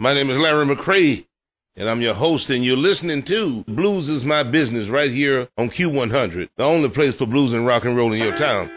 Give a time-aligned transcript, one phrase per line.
[0.00, 1.26] My name is Larry McCray,
[1.74, 5.70] and I'm your host, and you're listening to Blues is My Business right here on
[5.70, 8.70] Q100, the only place for blues and rock and roll in your town.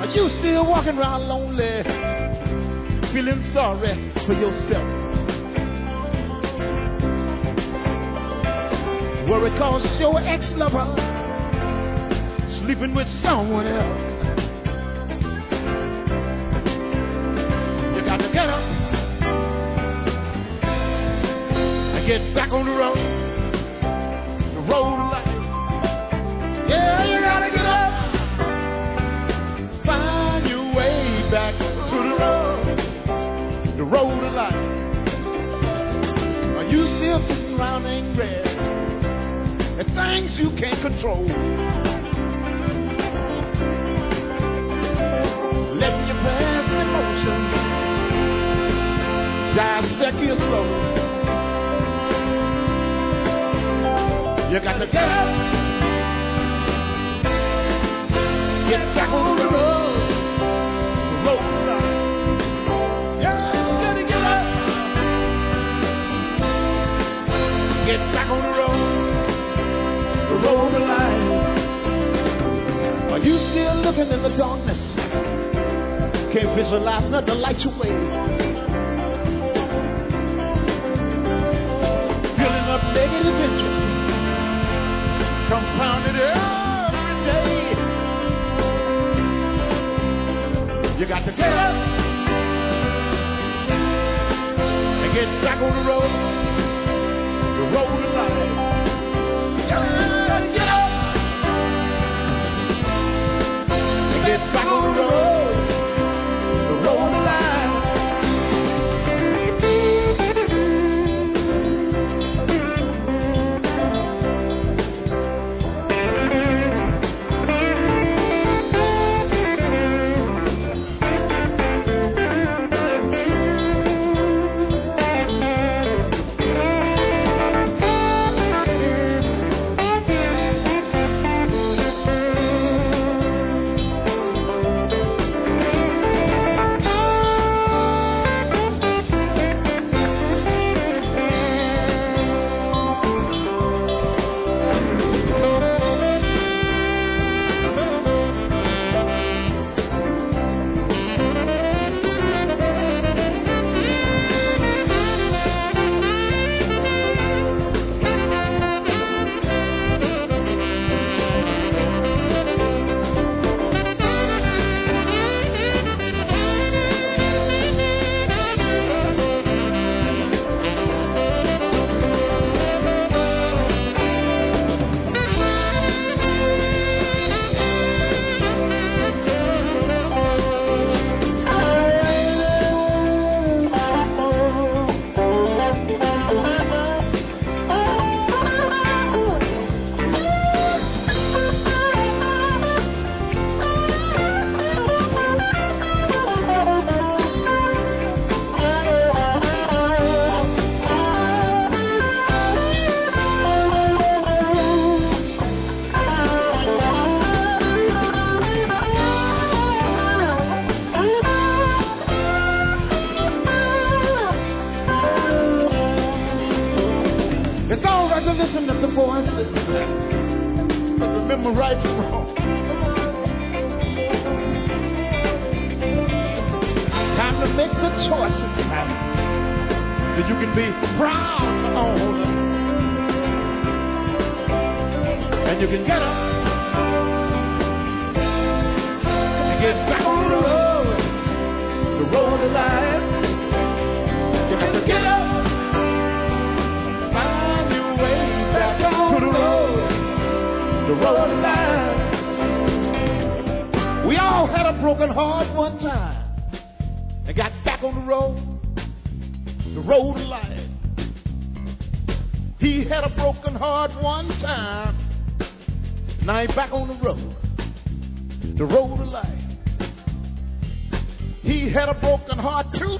[0.00, 1.82] Are you still walking around lonely,
[3.12, 4.88] feeling sorry for yourself?
[9.28, 11.17] Worry cause your ex-lover
[12.50, 14.04] sleeping with someone else.
[17.94, 18.64] You got to get up
[21.94, 22.96] and get back on the road,
[24.54, 25.26] the road of life.
[26.68, 28.12] Yeah, you gotta get up,
[29.84, 34.54] find your way back to the road, the road of life.
[36.56, 38.42] Are you still sitting around angry
[39.78, 41.26] at things you can't control?
[46.98, 47.78] Emotions
[49.56, 50.66] dissect your soul.
[54.50, 55.28] You got to get up,
[58.70, 59.78] get back on the road.
[67.86, 68.80] get back on the road,
[70.28, 71.24] the road of life.
[73.12, 74.97] Are you still looking in the darkness?
[76.38, 78.47] Can't visualize nothing to light your way.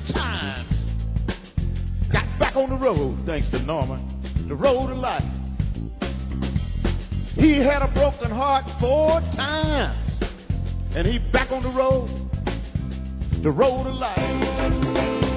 [0.07, 0.69] Two times.
[2.13, 5.25] Got back on the road, thanks to Norman, the road of life.
[7.35, 10.25] He had a broken heart four times.
[10.95, 12.09] And he back on the road,
[13.43, 14.19] the road of life.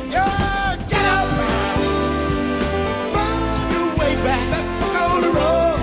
[0.10, 1.30] Yeah, get up,
[3.14, 4.50] find your way back.
[4.50, 5.80] Let's go the road,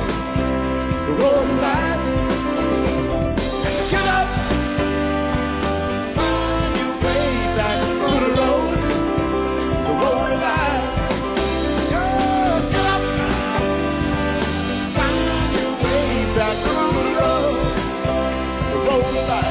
[1.06, 1.97] the road of life.
[19.14, 19.47] The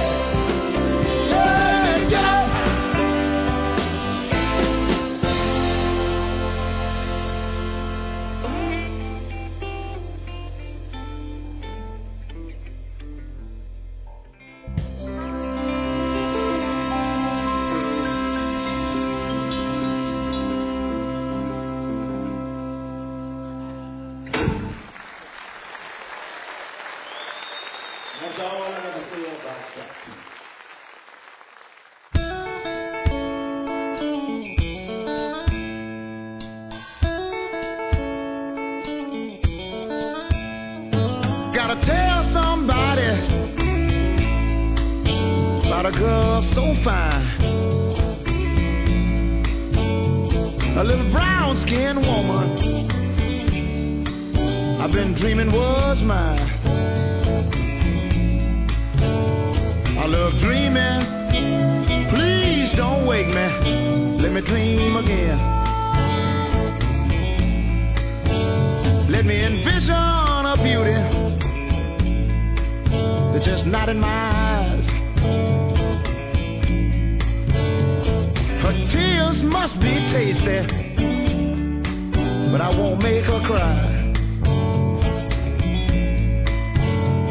[56.11, 56.45] I
[60.07, 61.05] love dreaming.
[62.09, 63.47] Please don't wake me.
[64.21, 65.37] Let me dream again.
[69.09, 70.93] Let me envision a beauty
[73.33, 74.87] that's just not in my eyes.
[78.63, 80.61] Her tears must be tasty,
[82.51, 83.96] but I won't make her cry.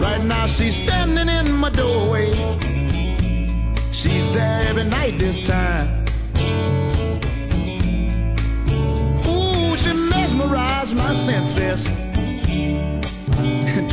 [0.06, 2.31] Right now she's standing in my doorway.
[3.91, 6.06] She's there every night this time.
[9.26, 11.85] Ooh, she mesmerized my senses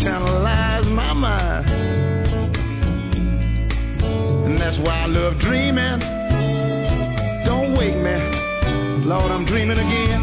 [0.05, 1.67] and my mind.
[4.45, 5.99] And that's why I love dreaming.
[7.43, 8.17] Don't wake me,
[9.03, 10.21] Lord, I'm dreaming again.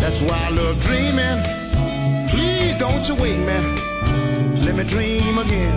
[0.00, 1.59] That's why I love dreaming.
[2.80, 3.58] Don't you wake me.
[4.64, 5.76] Let me dream again.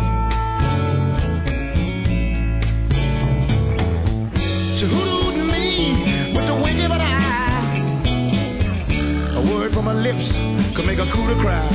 [4.78, 7.76] She hoodooed me with the wink of an eye.
[9.36, 10.32] A word from her lips
[10.78, 11.68] could make a cooler cry.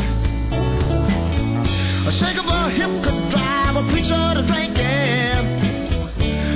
[2.06, 5.44] A shake of her hip could drive a preacher to drinking.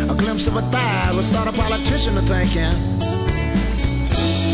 [0.08, 2.72] A glimpse of her thigh would start a politician to thinking.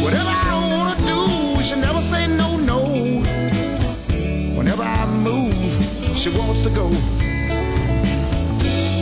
[0.02, 2.47] Whatever I wanna do, she never say no.
[4.58, 5.54] Whenever I move,
[6.18, 6.88] she wants to go.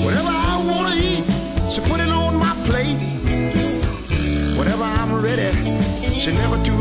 [0.04, 1.24] Whatever I wanna eat,
[1.72, 2.98] she put it on my plate.
[4.58, 6.75] Whenever I'm ready, she never too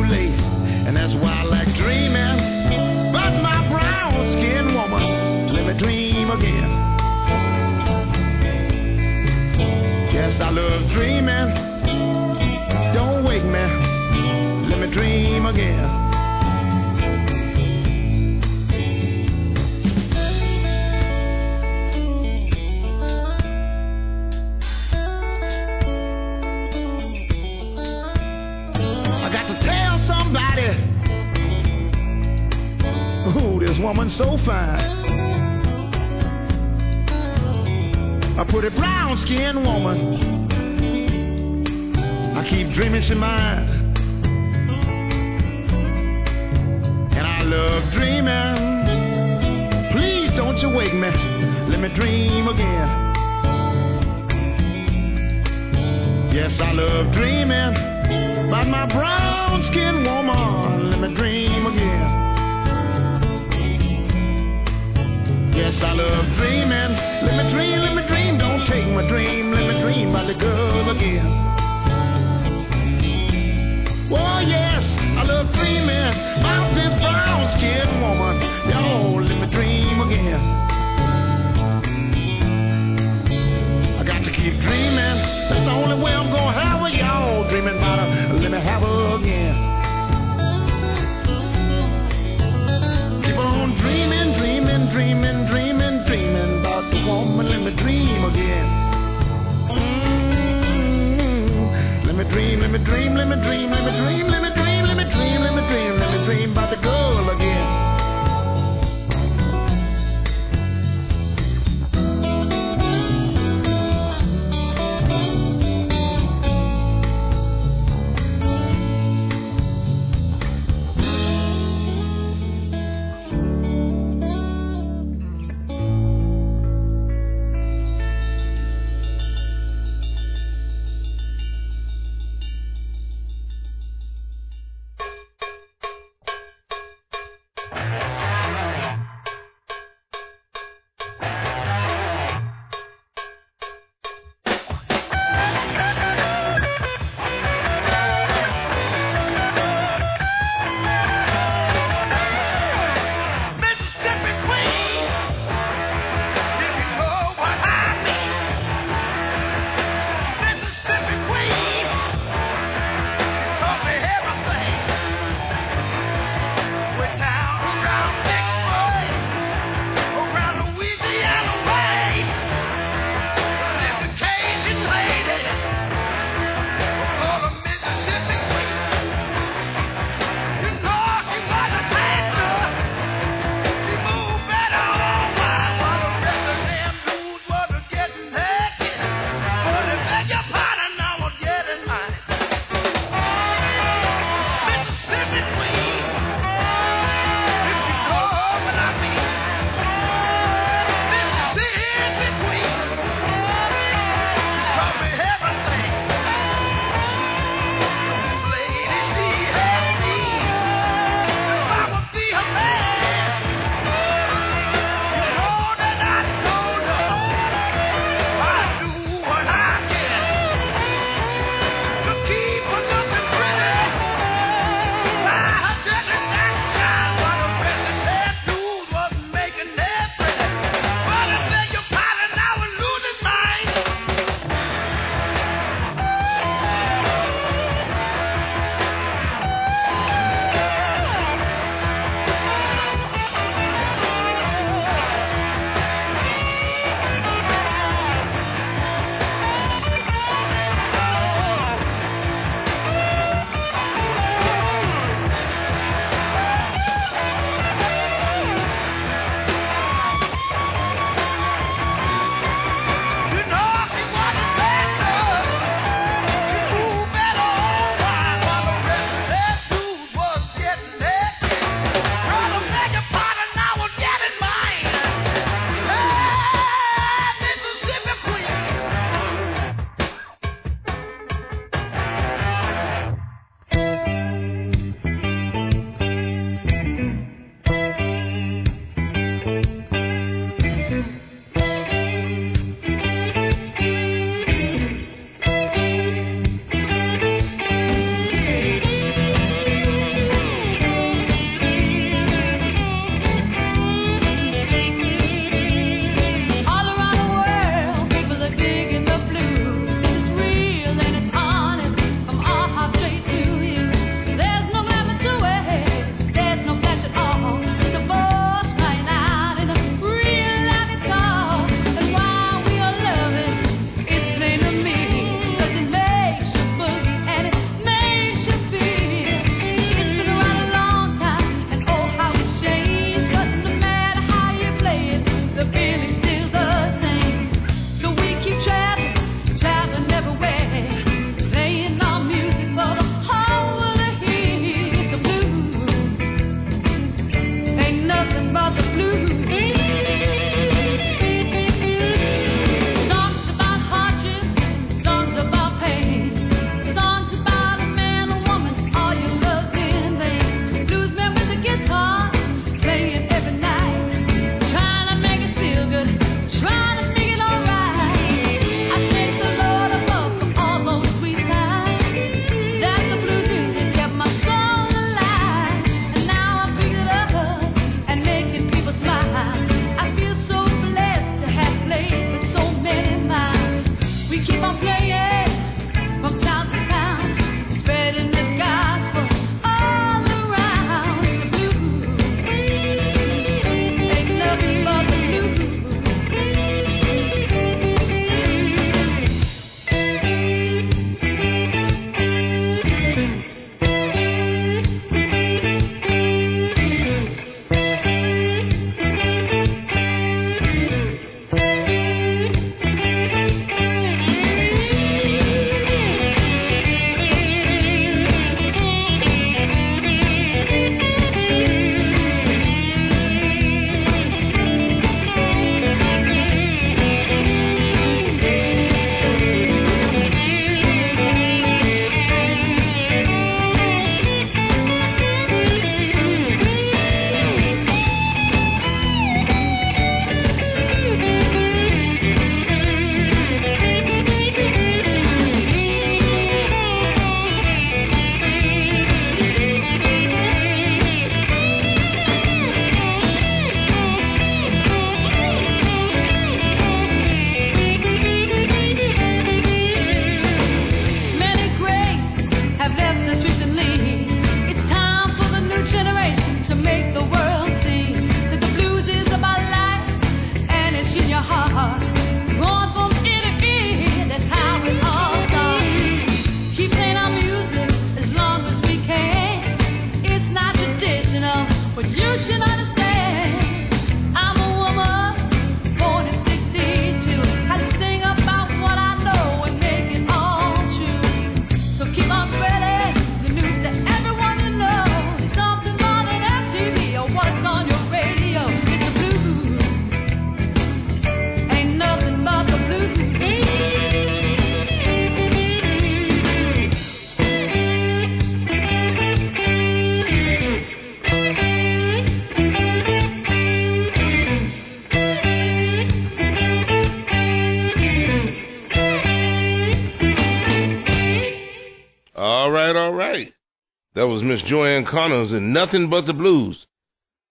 [524.56, 526.88] That Joanna Connors and Nothing But the Blues.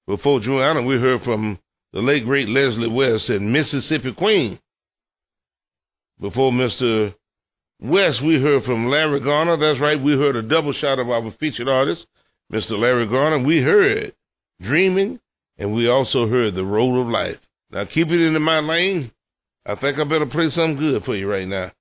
[0.06, 1.58] Before Joanna, we heard from
[1.92, 4.58] the late great Leslie West and Mississippi Queen.
[6.18, 7.14] Before Mr.
[7.78, 9.58] West, we heard from Larry Garner.
[9.58, 12.06] That's right, we heard a double shot of our featured artist,
[12.50, 12.78] Mr.
[12.78, 13.40] Larry Garner.
[13.40, 14.14] We heard
[14.62, 15.20] Dreaming,
[15.58, 17.40] and we also heard The Road of Life.
[17.70, 19.12] Now keep it into my lane.
[19.66, 21.72] I think I better play something good for you right now.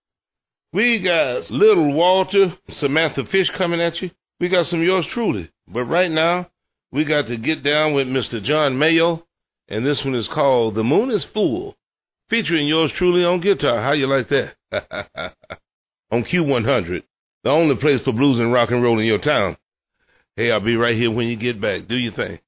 [0.74, 4.12] We got Little Walter, Samantha Fish coming at you.
[4.40, 5.52] We got some yours truly.
[5.68, 6.50] But right now,
[6.92, 8.42] we got to get down with Mr.
[8.42, 9.24] John Mayall,
[9.68, 11.76] and this one is called The Moon is Full,
[12.30, 13.82] featuring yours truly on guitar.
[13.82, 14.56] How you like that?
[16.12, 17.04] on Q100,
[17.44, 19.58] the only place for blues and rock and roll in your town.
[20.36, 21.88] Hey, I'll be right here when you get back.
[21.88, 22.40] Do your thing.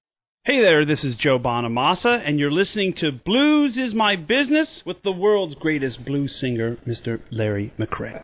[0.44, 5.02] Hey there, this is Joe Bonamassa, and you're listening to Blues is My Business with
[5.02, 7.20] the world's greatest blues singer, Mr.
[7.32, 8.24] Larry McCray.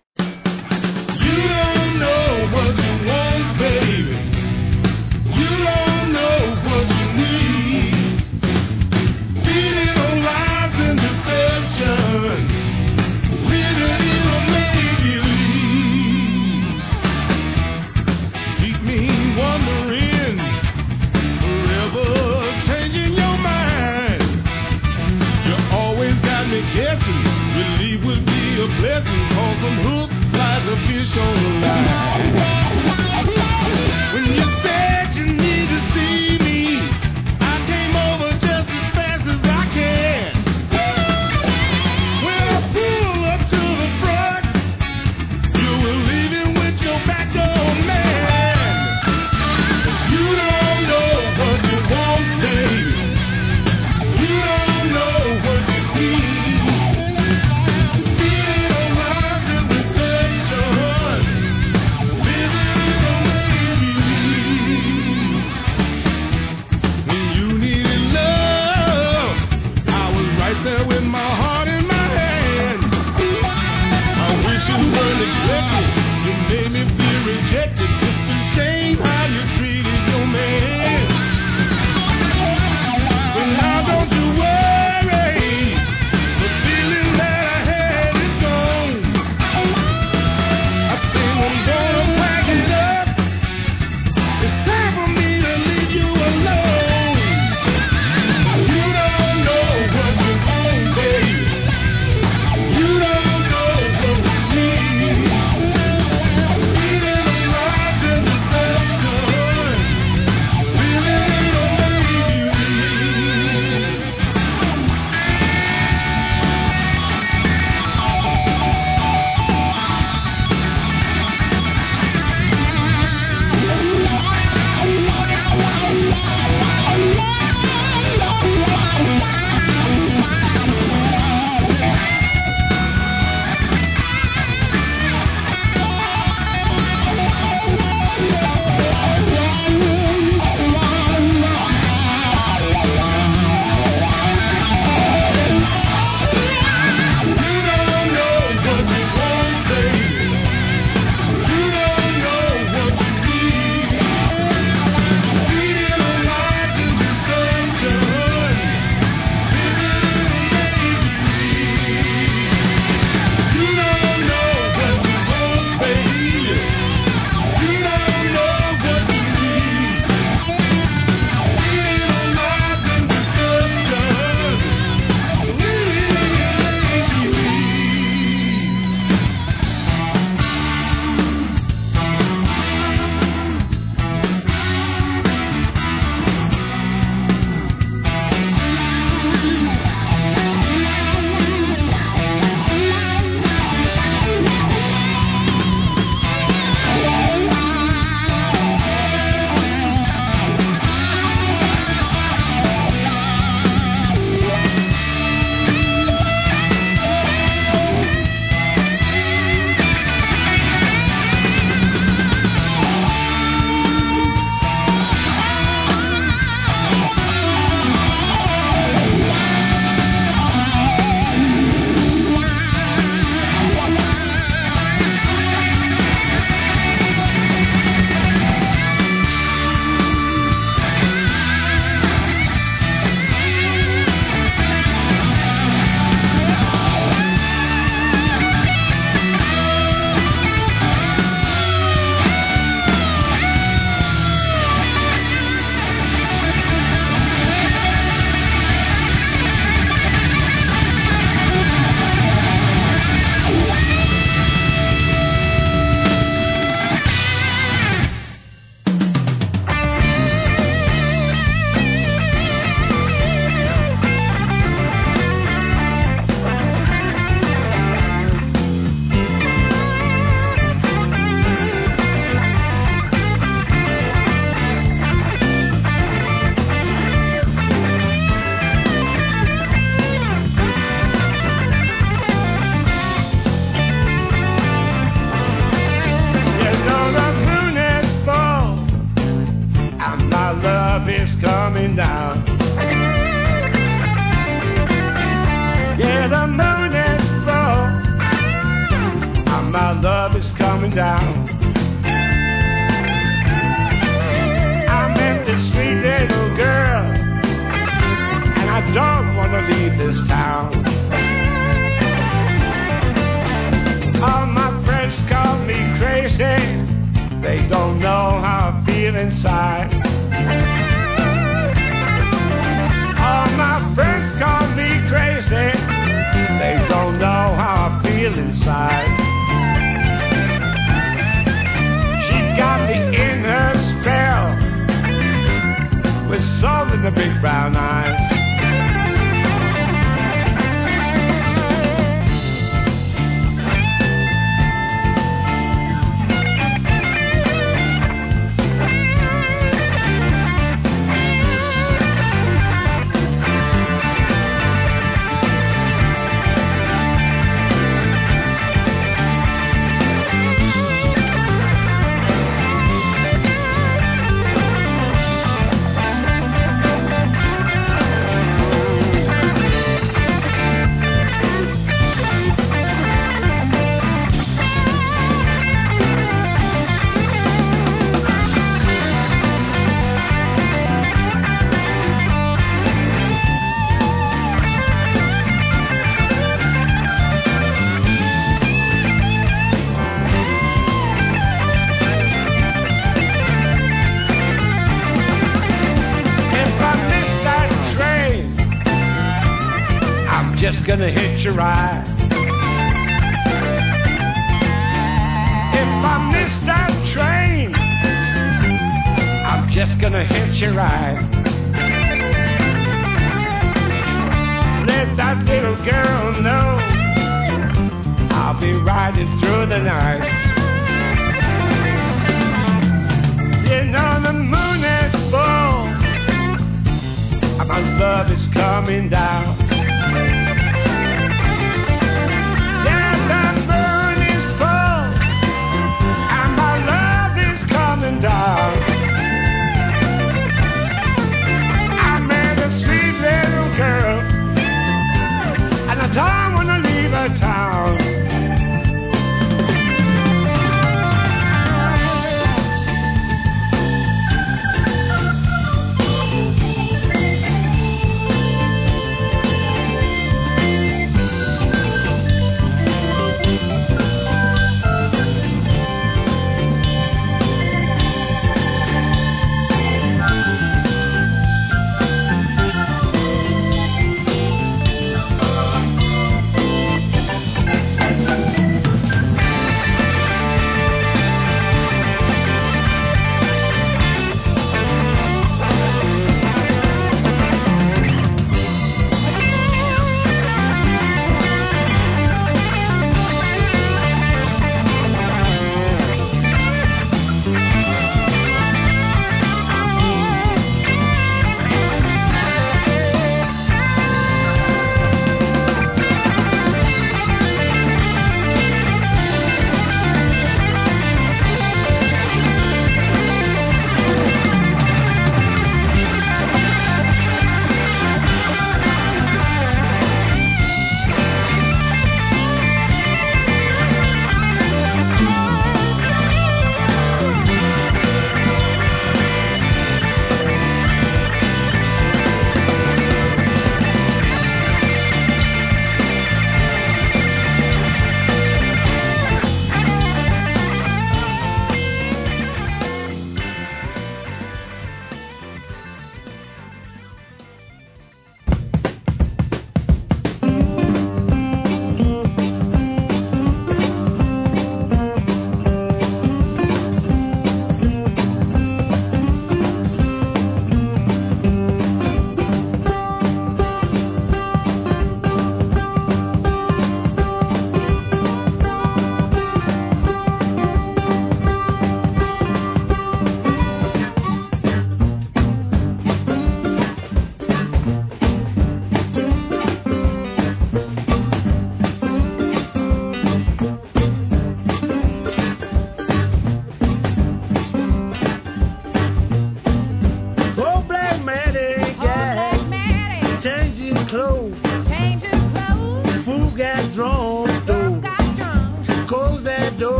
[401.58, 401.81] Gonna hitch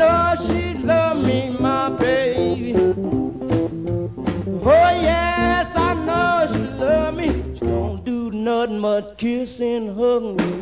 [0.00, 2.72] know she love me, my baby.
[4.64, 7.28] Oh yes, I know she love me.
[7.58, 10.59] She don't do nothing but kiss and hug me,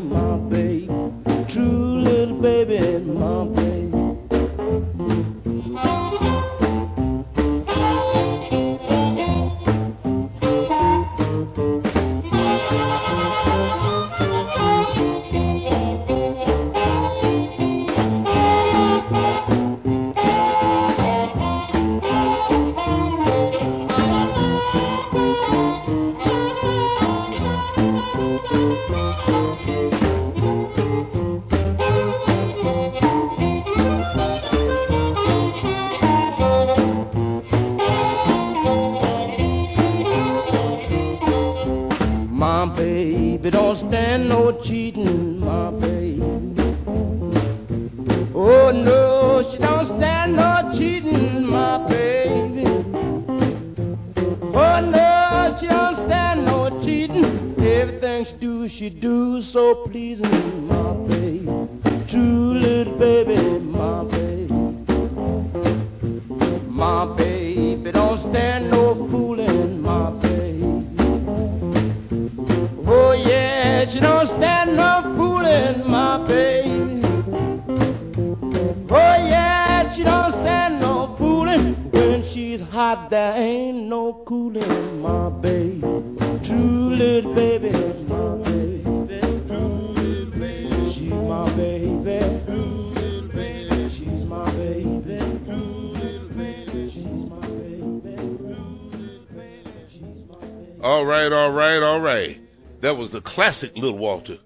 [101.31, 102.41] right, all right, all right.
[102.81, 104.39] That was the classic Little Walter,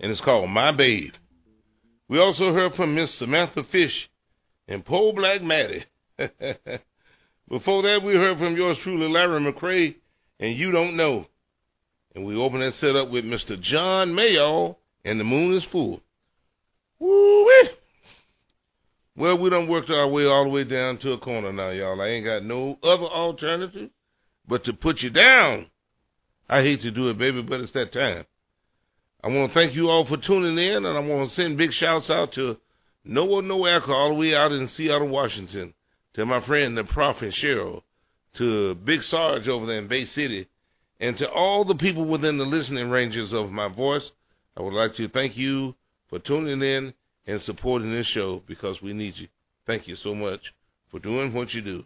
[0.00, 1.12] and it's called My Babe.
[2.08, 4.10] We also heard from Miss Samantha Fish
[4.68, 5.84] and Poor Black Mattie.
[7.48, 9.94] Before that, we heard from yours truly, Larry McCray,
[10.40, 11.26] and You Don't Know.
[12.14, 13.60] And we opened that set up with Mr.
[13.60, 16.00] John Mayall and The Moon is Full.
[16.98, 17.70] Woo-wee!
[19.16, 22.00] Well, we done worked our way all the way down to a corner now, y'all.
[22.00, 23.90] I ain't got no other alternative
[24.46, 25.66] but to put you down.
[26.48, 28.24] I hate to do it, baby, but it's that time.
[29.22, 31.72] I want to thank you all for tuning in, and I want to send big
[31.72, 32.58] shouts out to
[33.04, 35.74] Noah Noacker all the way out in Seattle, Washington,
[36.14, 37.82] to my friend the Prophet Cheryl,
[38.34, 40.48] to Big Sarge over there in Bay City,
[41.00, 44.12] and to all the people within the listening ranges of my voice.
[44.56, 45.74] I would like to thank you
[46.08, 46.94] for tuning in
[47.26, 49.28] and supporting this show because we need you.
[49.66, 50.54] Thank you so much
[50.90, 51.84] for doing what you do.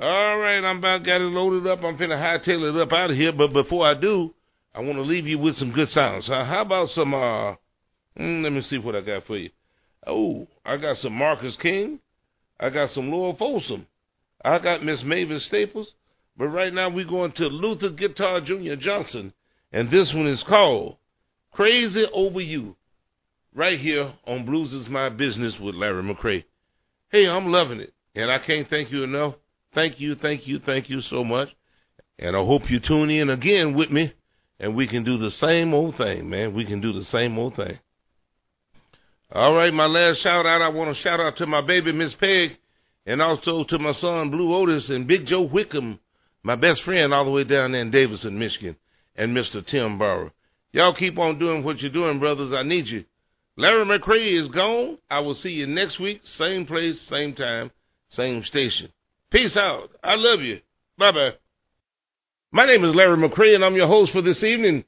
[0.00, 1.82] All right, I'm about got it loaded up.
[1.82, 3.32] I'm finna hightail it up out of here.
[3.32, 4.32] But before I do,
[4.72, 6.30] I want to leave you with some good sounds.
[6.30, 7.12] Uh, how about some?
[7.14, 7.54] uh
[8.16, 9.50] mm, Let me see what I got for you.
[10.06, 11.98] Oh, I got some Marcus King.
[12.60, 13.86] I got some Lowell Fulson.
[14.44, 15.94] I got Miss Mavis Staples.
[16.36, 18.76] But right now we're going to Luther Guitar Jr.
[18.76, 19.32] Johnson,
[19.72, 20.96] and this one is called
[21.50, 22.76] "Crazy Over You."
[23.52, 26.44] Right here on Blues is My Business with Larry McCray.
[27.10, 29.34] Hey, I'm loving it, and I can't thank you enough.
[29.74, 31.48] Thank you, thank you, thank you so much.
[32.18, 34.12] And I hope you tune in again with me
[34.60, 36.54] and we can do the same old thing, man.
[36.54, 37.78] We can do the same old thing.
[39.30, 42.14] All right, my last shout out, I want to shout out to my baby, Miss
[42.14, 42.58] Peg,
[43.06, 46.00] and also to my son, Blue Otis, and Big Joe Wickham,
[46.42, 48.76] my best friend all the way down there in Davison, Michigan,
[49.14, 49.64] and Mr.
[49.64, 50.32] Tim Barrow.
[50.72, 52.52] Y'all keep on doing what you're doing, brothers.
[52.52, 53.04] I need you.
[53.56, 54.98] Larry McCray is gone.
[55.10, 57.70] I will see you next week, same place, same time,
[58.08, 58.90] same station.
[59.30, 59.90] Peace out.
[60.02, 60.60] I love you.
[60.96, 61.32] Bye bye.
[62.50, 64.84] My name is Larry McCray, and I'm your host for this evening.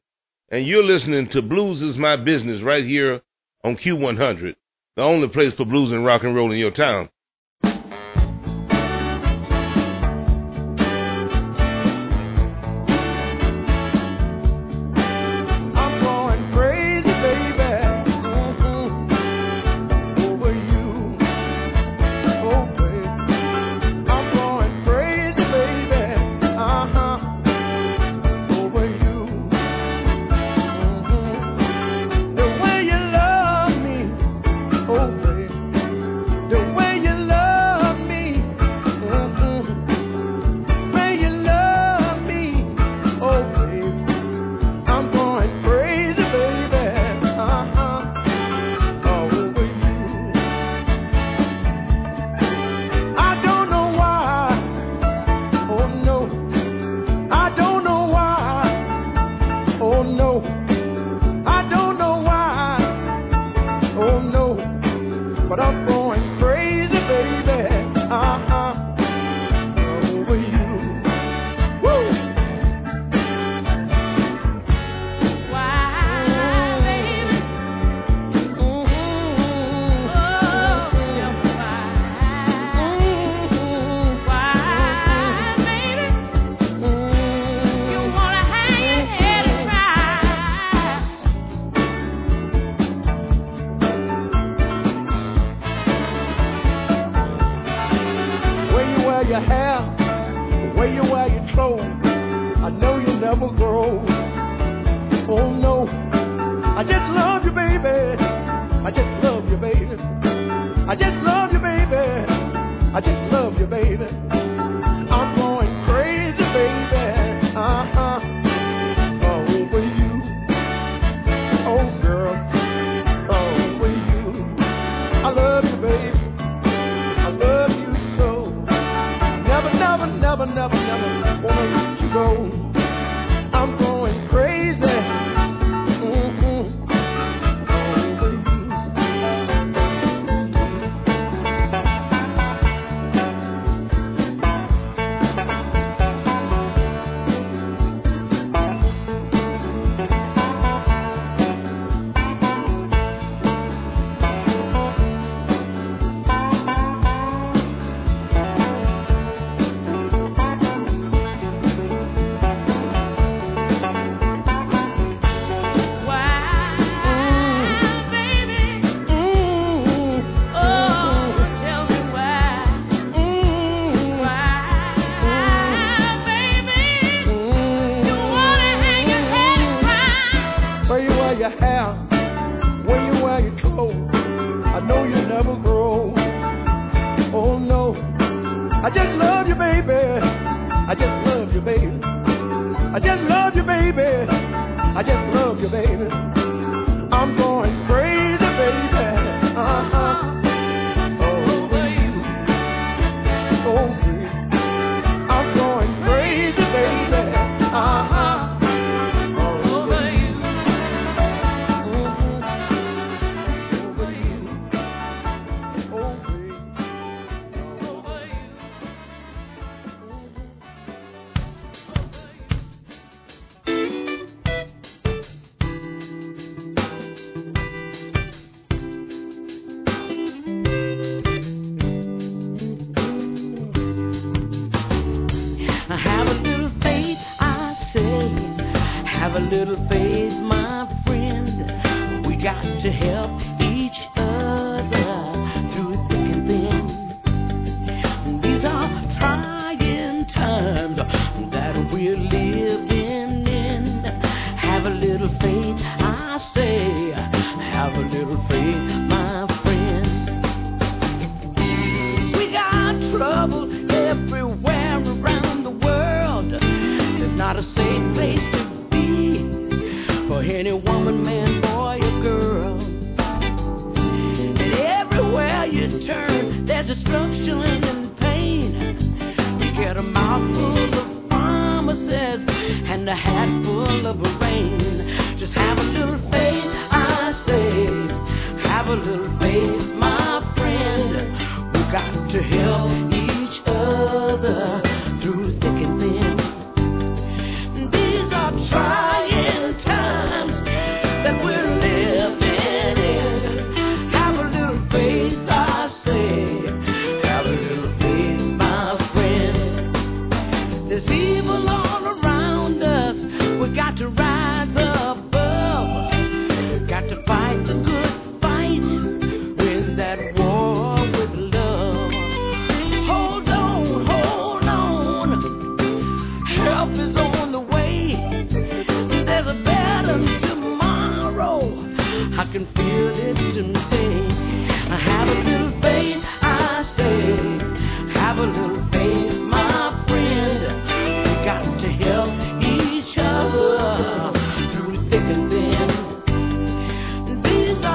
[0.49, 3.20] And you're listening to Blues is My Business right here
[3.62, 4.57] on Q100,
[4.97, 7.11] the only place for blues and rock and roll in your town.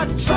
[0.08, 0.35] not try.